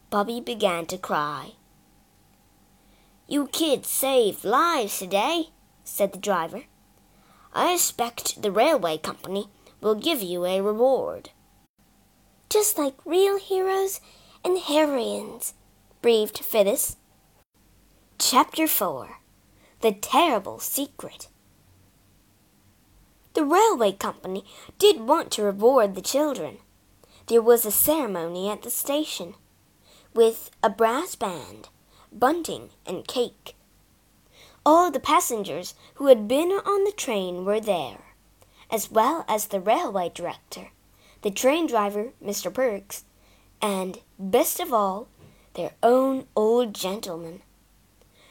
Bobby 0.09 0.39
began 0.39 0.85
to 0.85 0.97
cry. 0.97 1.56
You 3.27 3.47
kids 3.47 3.89
saved 3.89 4.43
lives 4.43 4.99
today, 4.99 5.49
said 5.83 6.13
the 6.13 6.19
driver. 6.19 6.63
I 7.53 7.73
expect 7.73 8.41
the 8.41 8.51
railway 8.51 8.97
company 8.97 9.49
will 9.81 9.95
give 9.95 10.21
you 10.21 10.45
a 10.45 10.61
reward 10.61 11.31
just 12.49 12.77
like 12.77 12.95
real 13.05 13.37
heroes 13.37 13.99
and 14.43 14.57
heroines, 14.57 15.53
breathed 16.01 16.39
Phyllis. 16.39 16.95
Chapter 18.17 18.67
4 18.67 19.17
The 19.81 19.91
Terrible 19.91 20.59
Secret 20.59 21.27
The 23.33 23.43
railway 23.43 23.91
company 23.91 24.45
did 24.79 25.01
want 25.01 25.31
to 25.31 25.43
reward 25.43 25.95
the 25.95 26.01
children. 26.01 26.59
There 27.27 27.41
was 27.41 27.65
a 27.65 27.71
ceremony 27.71 28.49
at 28.49 28.61
the 28.61 28.71
station, 28.71 29.35
with 30.13 30.49
a 30.63 30.69
brass 30.69 31.15
band, 31.15 31.67
bunting, 32.11 32.69
and 32.85 33.07
cake. 33.07 33.55
All 34.65 34.91
the 34.91 34.99
passengers 34.99 35.75
who 35.95 36.07
had 36.07 36.27
been 36.27 36.51
on 36.51 36.83
the 36.83 36.91
train 36.91 37.45
were 37.45 37.59
there, 37.59 37.99
as 38.69 38.91
well 38.91 39.23
as 39.27 39.47
the 39.47 39.59
railway 39.59 40.11
director, 40.13 40.71
the 41.21 41.31
train 41.31 41.67
driver, 41.67 42.09
Mr. 42.23 42.53
Perks, 42.53 43.05
and, 43.61 43.99
best 44.19 44.59
of 44.59 44.73
all, 44.73 45.07
their 45.53 45.71
own 45.81 46.27
old 46.35 46.73
gentleman. 46.73 47.41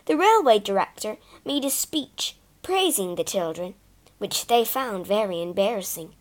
The 0.06 0.16
railway 0.16 0.61
director 0.61 1.16
made 1.45 1.64
a 1.64 1.71
speech 1.71 2.37
praising 2.62 3.14
the 3.14 3.25
children, 3.25 3.75
which 4.18 4.47
they 4.47 4.64
found 4.64 5.06
very 5.06 5.42
embarrassing, 5.42 6.14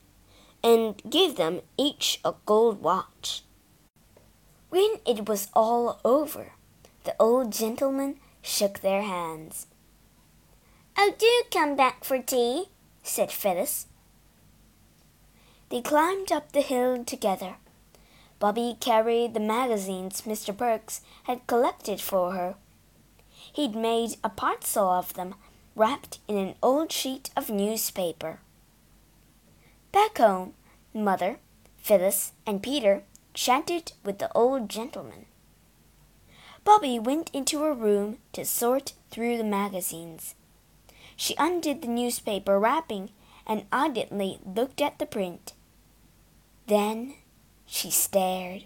and 0.63 1.01
gave 1.09 1.35
them 1.35 1.62
each 1.77 2.19
a 2.25 2.33
gold 2.45 2.81
watch. 2.81 3.43
When 4.69 5.00
it 5.05 5.29
was 5.29 5.50
all 5.53 6.00
over, 6.03 6.53
the 7.05 7.15
old 7.19 7.51
gentleman 7.51 8.19
shook 8.41 8.79
their 8.79 9.03
hands. 9.03 9.67
Oh, 10.97 11.13
do 11.17 11.43
come 11.51 11.75
back 11.75 12.03
for 12.03 12.21
tea, 12.21 12.65
said 13.03 13.31
Phyllis. 13.31 13.88
They 15.69 15.81
climbed 15.81 16.31
up 16.31 16.51
the 16.51 16.62
hill 16.62 17.03
together. 17.03 17.55
Bobby 18.39 18.77
carried 18.79 19.33
the 19.33 19.39
magazines 19.39 20.24
Mr. 20.24 20.55
Perks 20.55 21.01
had 21.24 21.47
collected 21.47 22.01
for 22.01 22.33
her. 22.33 22.55
He'd 23.53 23.75
made 23.75 24.17
a 24.24 24.29
parcel 24.29 24.89
of 24.89 25.13
them 25.13 25.35
wrapped 25.75 26.19
in 26.27 26.38
an 26.38 26.55
old 26.62 26.91
sheet 26.91 27.29
of 27.35 27.50
newspaper. 27.50 28.39
Back 29.91 30.17
home, 30.17 30.53
Mother, 30.93 31.38
Phyllis, 31.77 32.33
and 32.45 32.63
Peter 32.63 33.03
chatted 33.33 33.93
with 34.03 34.19
the 34.19 34.31
old 34.33 34.69
gentleman. 34.69 35.25
Bobby 36.65 36.98
went 36.98 37.29
into 37.31 37.62
her 37.62 37.74
room 37.74 38.17
to 38.34 38.43
sort 38.43 38.93
through 39.12 39.38
the 39.38 39.43
magazines. 39.43 40.34
She 41.15 41.36
undid 41.38 41.81
the 41.81 41.88
newspaper 41.88 42.60
wrapping 42.60 43.12
and 43.45 43.65
ardently 43.72 44.39
looked 44.43 44.81
at 44.81 44.98
the 44.98 45.05
print. 45.05 45.53
Then 46.65 47.13
she 47.67 47.91
stared. 47.91 48.65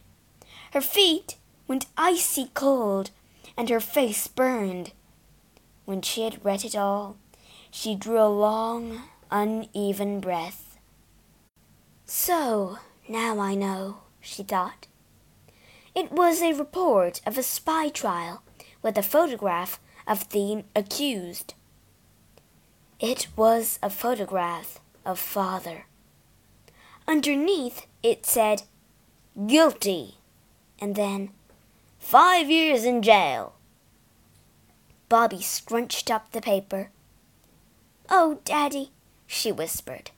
Her 0.72 0.82
feet 0.82 1.36
went 1.68 1.88
icy 1.98 2.50
cold 2.54 3.12
and 3.58 3.70
her 3.70 3.82
face 3.82 4.28
burned. 4.28 4.94
When 5.84 6.02
she 6.02 6.24
had 6.24 6.44
read 6.44 6.64
it 6.64 6.78
all, 6.78 7.18
she 7.70 7.96
drew 7.96 8.20
a 8.20 8.30
long, 8.30 9.04
uneven 9.30 10.22
breath. 10.22 10.78
So, 12.06 12.80
now 13.10 13.40
I 13.40 13.56
know, 13.56 13.98
she 14.22 14.44
thought. 14.44 14.88
It 15.96 16.12
was 16.12 16.42
a 16.42 16.54
report 16.54 17.22
of 17.26 17.38
a 17.38 17.44
spy 17.44 17.90
trial 17.90 18.44
with 18.82 18.98
a 18.98 19.04
photograph 19.04 19.80
of 20.08 20.30
the 20.30 20.64
accused. 20.76 21.54
It 23.00 23.28
was 23.36 23.80
a 23.82 23.90
photograph 23.90 24.80
of 25.06 25.20
father. 25.20 25.86
Underneath 27.08 27.88
it 28.04 28.26
said, 28.26 28.64
Guilty, 29.48 30.16
and 30.80 30.96
then, 30.96 31.32
Five 32.00 32.50
years 32.50 32.86
in 32.86 33.04
jail. 33.04 33.54
Bobby 35.10 35.42
scrunched 35.42 36.10
up 36.10 36.32
the 36.32 36.42
paper. 36.42 36.90
Oh, 38.10 38.40
Daddy, 38.46 38.92
she 39.28 39.52
whispered, 39.52 40.10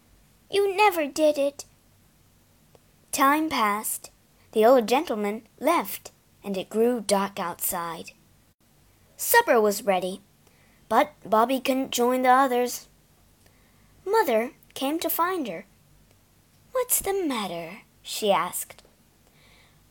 you 0.50 0.74
never 0.75 1.08
did 1.08 1.38
it. 1.38 1.66
Time 3.12 3.50
passed. 3.50 4.10
The 4.53 4.65
old 4.65 4.88
gentleman 4.88 5.43
left, 5.60 6.12
and 6.43 6.58
it 6.58 6.70
grew 6.70 7.00
dark 7.00 7.39
outside. 7.39 8.12
Supper 9.15 9.62
was 9.62 9.84
ready, 9.84 10.22
but 10.89 11.13
Bobby 11.25 11.62
couldn't 11.62 11.91
join 11.91 12.24
the 12.24 12.29
others. 12.29 12.89
Mother 14.05 14.51
came 14.74 15.00
to 15.00 15.10
find 15.10 15.48
her. 15.48 15.65
What's 16.74 17.00
the 17.00 17.13
matter? 17.13 17.84
she 18.01 18.31
asked. 18.31 18.84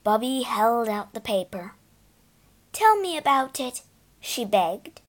Bobby 0.04 0.42
held 0.42 0.88
out 0.88 1.14
the 1.14 1.20
paper. 1.20 1.74
Tell 2.72 2.96
me 3.00 3.16
about 3.16 3.60
it, 3.60 3.82
she 4.20 4.44
begged. 4.44 5.00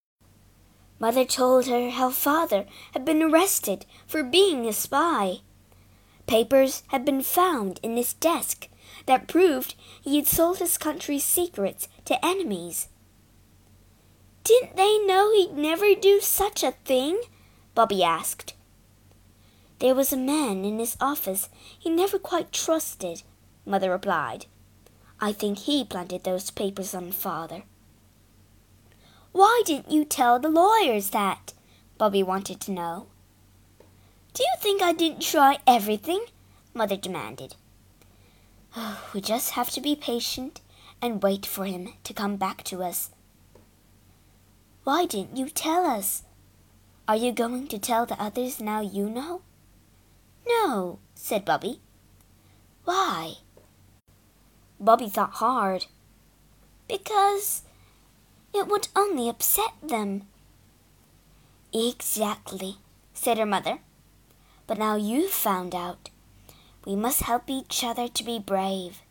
Mother 0.98 1.26
told 1.26 1.66
her 1.66 1.90
how 1.90 2.10
father 2.12 2.66
had 2.94 3.04
been 3.04 3.24
arrested 3.24 3.86
for 4.06 4.24
being 4.24 4.66
a 4.66 4.74
spy. 4.74 5.40
Papers 6.28 6.84
had 6.90 7.04
been 7.04 7.22
found 7.22 7.80
in 7.84 7.98
his 7.98 8.14
desk 8.14 8.70
that 9.06 9.28
proved 9.28 9.76
he 10.02 10.16
had 10.16 10.28
sold 10.28 10.60
his 10.60 10.78
country's 10.78 11.24
secrets 11.24 11.88
to 12.06 12.24
enemies. 12.26 12.90
Didn't 14.44 14.76
they 14.76 14.98
know 15.00 15.32
he'd 15.32 15.54
never 15.54 15.94
do 15.96 16.20
such 16.20 16.64
a 16.64 16.72
thing? 16.72 17.22
Bobby 17.76 18.04
asked. 18.04 18.54
There 19.80 19.96
was 19.96 20.14
a 20.14 20.18
man 20.18 20.66
in 20.66 20.80
his 20.80 20.98
office 21.00 21.50
he 21.78 21.90
never 21.90 22.20
quite 22.20 22.52
trusted, 22.52 23.24
Mother 23.66 23.92
replied. 23.92 24.46
I 25.20 25.32
think 25.32 25.60
he 25.60 25.86
planted 25.86 26.24
those 26.24 26.52
papers 26.52 26.94
on 26.94 27.12
father. 27.12 27.64
Why 29.32 29.62
didn't 29.66 29.92
you 29.92 30.04
tell 30.04 30.40
the 30.40 30.50
lawyers 30.50 31.12
that? 31.12 31.54
Bobby 31.98 32.24
wanted 32.24 32.60
to 32.62 32.72
know. 32.72 33.08
Do 34.34 34.44
you 34.44 34.54
think 34.60 34.82
I 34.82 34.94
didn't 34.94 35.22
try 35.22 35.60
everything? 35.68 36.26
Mother 36.74 36.98
demanded. 36.98 37.56
we 39.14 39.22
just 39.22 39.52
have 39.52 39.70
to 39.72 39.82
be 39.82 39.96
patient 39.96 40.62
and 41.02 41.24
wait 41.24 41.46
for 41.46 41.66
him 41.66 41.94
to 42.04 42.14
come 42.14 42.38
back 42.38 42.64
to 42.66 42.84
us. 42.84 43.12
Why 44.84 45.06
didn't 45.06 45.38
you 45.38 45.50
tell 45.50 45.86
us? 45.86 46.24
Are 47.08 47.16
you 47.16 47.32
going 47.32 47.68
to 47.68 47.80
tell 47.80 48.06
the 48.06 48.22
others 48.22 48.62
now 48.62 48.82
you 48.82 49.10
know? 49.10 49.42
No, 50.48 51.00
said 51.14 51.46
Bobby. 51.46 51.82
Why? 52.86 53.34
Bobby 54.80 55.10
thought 55.10 55.34
hard. 55.34 55.86
Because 56.88 57.64
it 58.54 58.68
would 58.68 58.88
only 58.96 59.30
upset 59.30 59.74
them. 59.84 60.24
Exactly, 61.74 62.78
said 63.14 63.38
her 63.38 63.46
mother. 63.46 63.80
But 64.68 64.78
now 64.78 64.96
you've 64.96 65.32
found 65.32 65.76
out. 65.76 66.10
We 66.86 66.96
must 66.96 67.22
help 67.22 67.50
each 67.50 67.84
other 67.84 68.08
to 68.08 68.24
be 68.24 68.40
brave. 68.40 69.02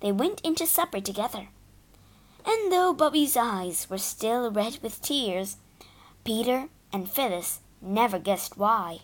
They 0.00 0.12
went 0.12 0.40
into 0.42 0.66
supper 0.66 1.00
together. 1.00 1.48
And 2.46 2.72
though 2.72 2.94
Bobby's 2.94 3.36
eyes 3.36 3.90
were 3.90 3.98
still 3.98 4.50
red 4.50 4.78
with 4.82 5.02
tears, 5.02 5.56
Peter 6.24 6.68
and 6.92 7.08
Phyllis 7.08 7.60
never 7.82 8.18
guessed 8.18 8.56
why. 8.56 9.00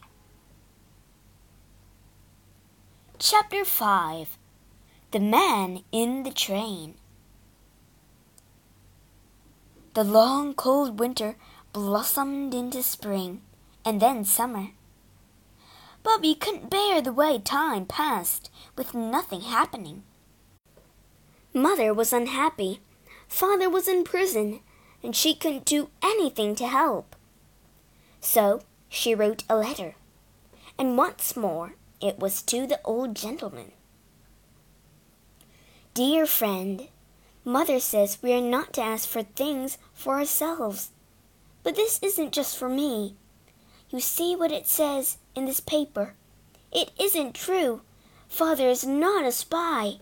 Chapter 3.19 3.65
5 3.65 4.39
The 5.11 5.21
Man 5.21 5.85
in 5.93 6.23
the 6.23 6.33
Train 6.33 6.95
the 9.95 10.03
long 10.03 10.55
cold 10.55 10.99
winter 10.99 11.37
blossomed 11.73 12.53
into 12.53 12.83
spring 12.83 13.43
and 13.85 14.03
then 14.03 14.25
summer. 14.25 14.71
Bobby 16.05 16.35
couldn't 16.35 16.71
bear 16.71 17.01
the 17.01 17.13
way 17.13 17.39
time 17.39 17.87
passed 17.87 18.51
with 18.77 18.95
nothing 18.95 19.41
happening. 19.41 20.05
Mother 21.53 21.93
was 21.93 22.13
unhappy. 22.13 22.81
Father 23.27 23.69
was 23.71 23.89
in 23.89 24.05
prison, 24.05 24.61
and 25.03 25.17
she 25.17 25.35
couldn't 25.35 25.65
do 25.65 25.89
anything 26.03 26.55
to 26.57 26.69
help. 26.69 27.17
So 28.21 28.63
she 28.89 29.15
wrote 29.15 29.45
a 29.49 29.57
letter, 29.57 29.95
and 30.79 30.97
once 30.97 31.37
more 31.37 31.75
it 32.01 32.19
was 32.19 32.43
to 32.43 32.67
the 32.67 32.81
old 32.85 33.17
gentleman. 33.17 33.73
Dear 35.95 36.27
friend, 36.27 36.89
Mother 37.45 37.81
says 37.81 38.19
we 38.21 38.33
are 38.35 38.41
not 38.41 38.73
to 38.75 38.83
ask 38.83 39.09
for 39.09 39.23
things 39.23 39.79
for 39.95 40.17
ourselves. 40.19 40.91
But 41.63 41.77
this 41.77 41.99
isn't 42.03 42.33
just 42.33 42.59
for 42.59 42.69
me. 42.69 43.17
You 43.91 44.01
see 44.01 44.37
what 44.37 44.53
it 44.53 44.67
says 44.67 45.19
in 45.35 45.45
this 45.47 45.61
paper. 45.61 46.15
It 46.73 46.91
isn't 46.99 47.35
true. 47.35 47.83
Father 48.29 48.69
is 48.69 48.85
not 48.87 49.25
a 49.25 49.33
spy. 49.33 49.99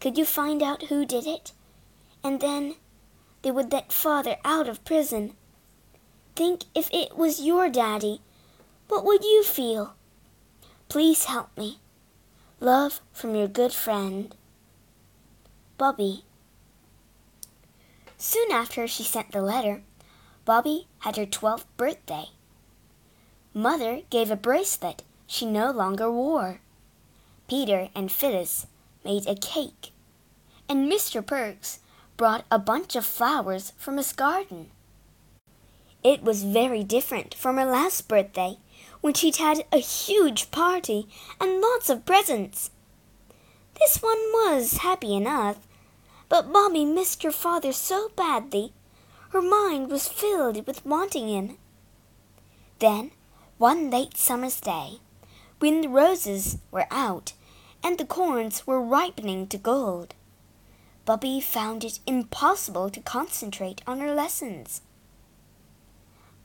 Could 0.00 0.16
you 0.16 0.24
find 0.24 0.62
out 0.62 0.84
who 0.84 1.04
did 1.04 1.26
it? 1.26 1.52
And 2.22 2.40
then 2.40 2.76
they 3.42 3.50
would 3.50 3.72
let 3.72 3.92
father 3.92 4.36
out 4.44 4.68
of 4.68 4.84
prison. 4.84 5.34
Think 6.36 6.64
if 6.74 6.88
it 6.92 7.16
was 7.16 7.42
your 7.42 7.68
daddy, 7.68 8.20
what 8.88 9.04
would 9.04 9.24
you 9.24 9.42
feel? 9.42 9.94
Please 10.88 11.24
help 11.24 11.56
me. 11.56 11.78
Love 12.60 13.00
from 13.12 13.34
your 13.34 13.48
good 13.48 13.72
friend, 13.72 14.34
Bobby. 15.78 16.24
Soon 18.16 18.52
after 18.52 18.86
she 18.86 19.02
sent 19.02 19.32
the 19.32 19.42
letter, 19.42 19.82
Bobby 20.44 20.86
had 21.00 21.16
her 21.16 21.26
twelfth 21.26 21.66
birthday. 21.76 22.26
Mother 23.54 24.00
gave 24.08 24.30
a 24.30 24.36
bracelet 24.36 25.02
she 25.26 25.44
no 25.44 25.70
longer 25.70 26.10
wore. 26.10 26.60
Peter 27.48 27.90
and 27.94 28.10
Phyllis 28.10 28.66
made 29.04 29.26
a 29.26 29.34
cake, 29.34 29.92
and 30.68 30.90
Mr. 30.90 31.24
Perks 31.24 31.80
brought 32.16 32.46
a 32.50 32.58
bunch 32.58 32.96
of 32.96 33.04
flowers 33.04 33.72
from 33.76 33.98
his 33.98 34.12
garden. 34.12 34.70
It 36.02 36.22
was 36.22 36.44
very 36.44 36.82
different 36.82 37.34
from 37.34 37.56
her 37.56 37.64
last 37.64 38.08
birthday, 38.08 38.56
when 39.02 39.14
she'd 39.14 39.36
had 39.36 39.64
a 39.70 39.78
huge 39.78 40.50
party 40.50 41.06
and 41.40 41.60
lots 41.60 41.90
of 41.90 42.06
presents. 42.06 42.70
This 43.78 44.02
one 44.02 44.18
was 44.32 44.78
happy 44.78 45.14
enough, 45.14 45.58
but 46.28 46.52
Bobby 46.52 46.84
missed 46.84 47.22
her 47.22 47.32
father 47.32 47.72
so 47.72 48.10
badly, 48.16 48.72
her 49.30 49.42
mind 49.42 49.90
was 49.90 50.08
filled 50.08 50.66
with 50.66 50.86
wanting 50.86 51.28
him. 51.28 51.58
Then, 52.78 53.10
one 53.62 53.90
late 53.90 54.16
summer's 54.16 54.60
day, 54.60 54.98
when 55.60 55.82
the 55.82 55.88
roses 55.88 56.58
were 56.72 56.88
out 56.90 57.32
and 57.80 57.96
the 57.96 58.04
corns 58.04 58.66
were 58.66 58.82
ripening 58.82 59.46
to 59.46 59.56
gold, 59.56 60.16
Bobby 61.04 61.40
found 61.40 61.84
it 61.84 62.00
impossible 62.04 62.90
to 62.90 63.00
concentrate 63.00 63.80
on 63.86 64.00
her 64.00 64.12
lessons. 64.12 64.80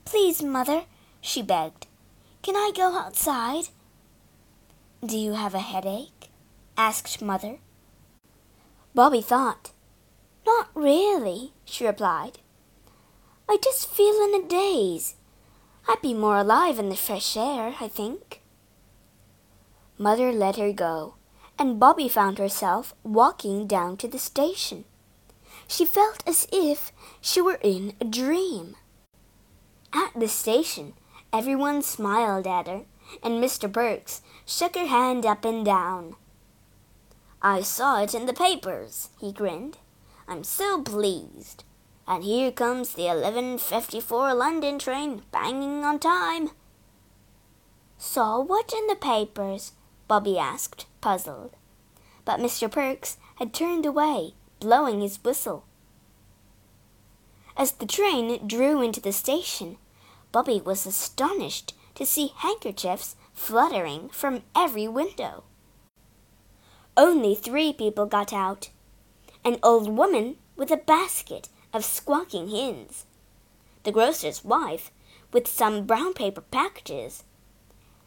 Please, 0.05 0.43
mother, 0.43 0.83
she 1.19 1.41
begged, 1.41 1.87
can 2.43 2.55
I 2.55 2.71
go 2.75 2.95
outside? 2.95 3.69
Do 5.03 5.17
you 5.17 5.33
have 5.33 5.55
a 5.55 5.69
headache? 5.73 6.29
asked 6.77 7.19
mother. 7.19 7.57
Bobby 8.93 9.21
thought. 9.21 9.71
Not 10.45 10.69
really, 10.75 11.53
she 11.65 11.87
replied. 11.87 12.37
I 13.49 13.57
just 13.63 13.89
feel 13.89 14.23
in 14.23 14.45
a 14.45 14.47
daze. 14.47 15.15
I'd 15.89 16.01
be 16.01 16.13
more 16.13 16.37
alive 16.37 16.79
in 16.79 16.89
the 16.89 16.95
fresh 16.95 17.37
air, 17.37 17.75
I 17.79 17.87
think. 17.87 18.41
Mother 19.97 20.31
let 20.31 20.57
her 20.57 20.73
go, 20.73 21.15
and 21.57 21.79
Bobby 21.79 22.09
found 22.09 22.37
herself 22.37 22.93
walking 23.03 23.67
down 23.67 23.97
to 23.97 24.07
the 24.07 24.19
station. 24.19 24.83
She 25.67 25.85
felt 25.85 26.23
as 26.27 26.47
if 26.51 26.91
she 27.21 27.41
were 27.41 27.59
in 27.61 27.93
a 28.01 28.05
dream. 28.05 28.75
At 29.93 30.11
the 30.13 30.27
station, 30.27 30.93
everyone 31.31 31.81
smiled 31.81 32.45
at 32.45 32.67
her, 32.67 32.83
and 33.23 33.41
Mr. 33.41 33.71
Perks 33.71 34.21
shook 34.45 34.75
her 34.75 34.87
hand 34.87 35.25
up 35.25 35.45
and 35.45 35.65
down. 35.65 36.15
I 37.41 37.61
saw 37.61 38.01
it 38.01 38.13
in 38.13 38.25
the 38.25 38.33
papers, 38.33 39.09
he 39.19 39.31
grinned. 39.31 39.77
I'm 40.27 40.43
so 40.43 40.81
pleased. 40.81 41.63
And 42.07 42.23
here 42.23 42.51
comes 42.51 42.93
the 42.93 43.03
11.54 43.03 44.37
London 44.37 44.79
train, 44.79 45.23
banging 45.31 45.83
on 45.83 45.99
time. 45.99 46.51
Saw 47.97 48.39
what 48.39 48.71
in 48.73 48.87
the 48.87 48.95
papers? 48.95 49.73
Bobby 50.07 50.39
asked, 50.39 50.85
puzzled. 51.01 51.55
But 52.23 52.39
Mr. 52.39 52.71
Perks 52.71 53.17
had 53.35 53.53
turned 53.53 53.85
away, 53.85 54.35
blowing 54.59 55.01
his 55.01 55.21
whistle. 55.23 55.65
As 57.57 57.73
the 57.73 57.85
train 57.85 58.47
drew 58.47 58.81
into 58.81 59.01
the 59.01 59.11
station, 59.11 59.77
Bobby 60.31 60.61
was 60.63 60.85
astonished 60.85 61.73
to 61.95 62.05
see 62.05 62.31
handkerchiefs 62.37 63.15
fluttering 63.33 64.09
from 64.09 64.43
every 64.55 64.87
window. 64.87 65.43
Only 66.95 67.35
three 67.35 67.73
people 67.73 68.05
got 68.05 68.31
out 68.31 68.69
an 69.43 69.57
old 69.63 69.89
woman 69.89 70.35
with 70.55 70.71
a 70.71 70.77
basket 70.77 71.49
of 71.77 71.85
squawking 71.85 72.49
hens, 72.49 73.05
the 73.83 73.91
grocer's 73.91 74.43
wife 74.43 74.91
with 75.31 75.47
some 75.47 75.85
brown 75.85 76.11
paper 76.11 76.41
packages, 76.41 77.23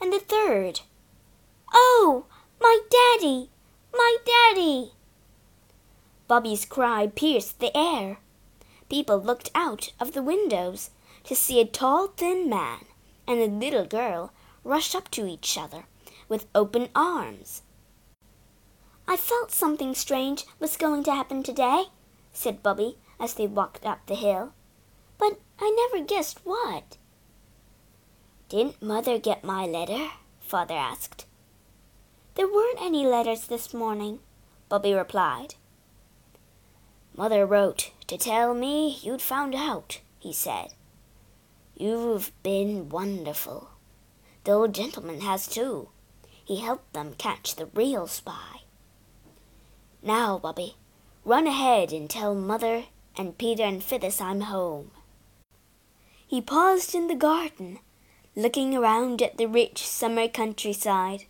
and 0.01 0.13
the 0.13 0.19
third. 0.19 0.81
Oh, 1.73 2.27
my 2.61 2.81
daddy! 2.91 3.49
My 3.93 4.17
daddy! 4.27 4.93
Bobby's 6.27 6.65
cry 6.65 7.07
pierced 7.07 7.61
the 7.61 7.77
air. 7.77 8.19
People 8.89 9.21
looked 9.21 9.53
out 9.55 9.93
of 10.01 10.15
the 10.15 10.23
windows 10.23 10.91
to 11.25 11.37
see 11.37 11.61
a 11.61 11.65
tall, 11.65 12.09
thin 12.09 12.49
man 12.49 12.87
and 13.29 13.39
a 13.39 13.47
little 13.47 13.87
girl 13.87 14.33
rush 14.65 14.97
up 14.97 15.09
to 15.13 15.29
each 15.29 15.57
other 15.57 15.85
with 16.29 16.49
open 16.57 16.89
arms. 16.97 17.63
I 19.07 19.17
felt 19.17 19.53
something 19.53 19.95
strange 19.95 20.45
was 20.59 20.77
going 20.77 21.05
to 21.05 21.15
happen 21.15 21.45
today, 21.45 21.85
said 22.33 22.65
Bobby 22.65 22.97
as 23.21 23.35
they 23.35 23.47
walked 23.47 23.85
up 23.85 24.07
the 24.07 24.15
hill, 24.15 24.55
but 25.19 25.39
I 25.61 25.71
never 25.93 26.05
guessed 26.05 26.41
what. 26.45 26.97
Didn't 28.49 28.83
Mother 28.83 29.19
get 29.19 29.45
my 29.45 29.67
letter? 29.67 30.09
Father 30.41 30.75
asked. 30.75 31.27
There 32.35 32.49
weren't 32.49 32.81
any 32.81 33.07
letters 33.07 33.47
this 33.47 33.75
morning, 33.75 34.21
Bobby 34.69 34.95
replied. 34.95 35.55
Mother 37.15 37.45
wrote 37.45 37.93
to 38.07 38.17
tell 38.17 38.55
me 38.55 38.99
you'd 39.03 39.23
found 39.23 39.55
out, 39.55 40.01
he 40.19 40.33
said. 40.33 40.75
You've 41.77 42.33
been 42.43 42.89
wonderful. 42.89 43.71
The 44.45 44.53
old 44.53 44.75
gentleman 44.75 45.21
has 45.21 45.47
too. 45.47 45.91
He 46.45 46.57
helped 46.61 46.93
them 46.93 47.15
catch 47.19 47.55
the 47.55 47.67
real 47.67 48.07
spy. 48.07 48.63
Now, 50.03 50.39
Bobby, 50.39 50.77
run 51.25 51.47
ahead 51.47 51.93
and 51.93 52.09
tell 52.09 52.35
Mother 52.35 52.85
and 53.17 53.39
Peter 53.39 53.63
and 53.63 53.83
Phyllis 53.83 54.21
I'm 54.21 54.43
home. 54.43 54.91
He 56.27 56.41
paused 56.41 56.95
in 56.95 57.09
the 57.09 57.15
garden, 57.15 57.79
looking 58.37 58.77
around 58.77 59.21
at 59.21 59.37
the 59.37 59.47
rich 59.47 59.87
summer 59.87 60.29
countryside 60.29 61.25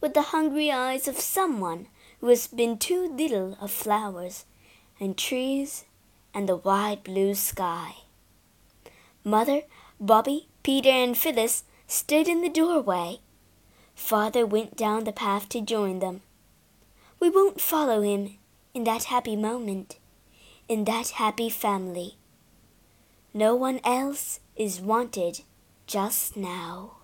with 0.00 0.14
the 0.14 0.32
hungry 0.32 0.70
eyes 0.70 1.06
of 1.06 1.18
someone 1.20 1.88
who 2.20 2.28
has 2.28 2.46
been 2.46 2.78
too 2.78 3.08
little 3.08 3.56
of 3.60 3.70
flowers 3.70 4.44
and 4.98 5.16
trees 5.16 5.84
and 6.32 6.48
the 6.48 6.56
wide 6.56 7.02
blue 7.02 7.34
sky. 7.34 7.96
Mother 9.24 9.62
Bobby, 9.98 10.48
Peter, 10.62 10.90
and 10.90 11.16
Phyllis 11.16 11.64
stood 11.86 12.28
in 12.28 12.42
the 12.42 12.50
doorway. 12.50 13.20
Father 13.94 14.44
went 14.44 14.76
down 14.76 15.04
the 15.04 15.12
path 15.12 15.48
to 15.50 15.60
join 15.62 16.00
them. 16.00 16.20
We 17.18 17.30
won't 17.30 17.60
follow 17.60 18.02
him 18.02 18.36
in 18.74 18.84
that 18.84 19.04
happy 19.04 19.36
moment, 19.36 19.96
in 20.68 20.84
that 20.84 21.10
happy 21.10 21.48
family. 21.48 22.16
No 23.32 23.54
one 23.54 23.80
else 23.84 24.40
is 24.56 24.80
wanted 24.80 25.42
just 25.86 26.36
now. 26.36 26.96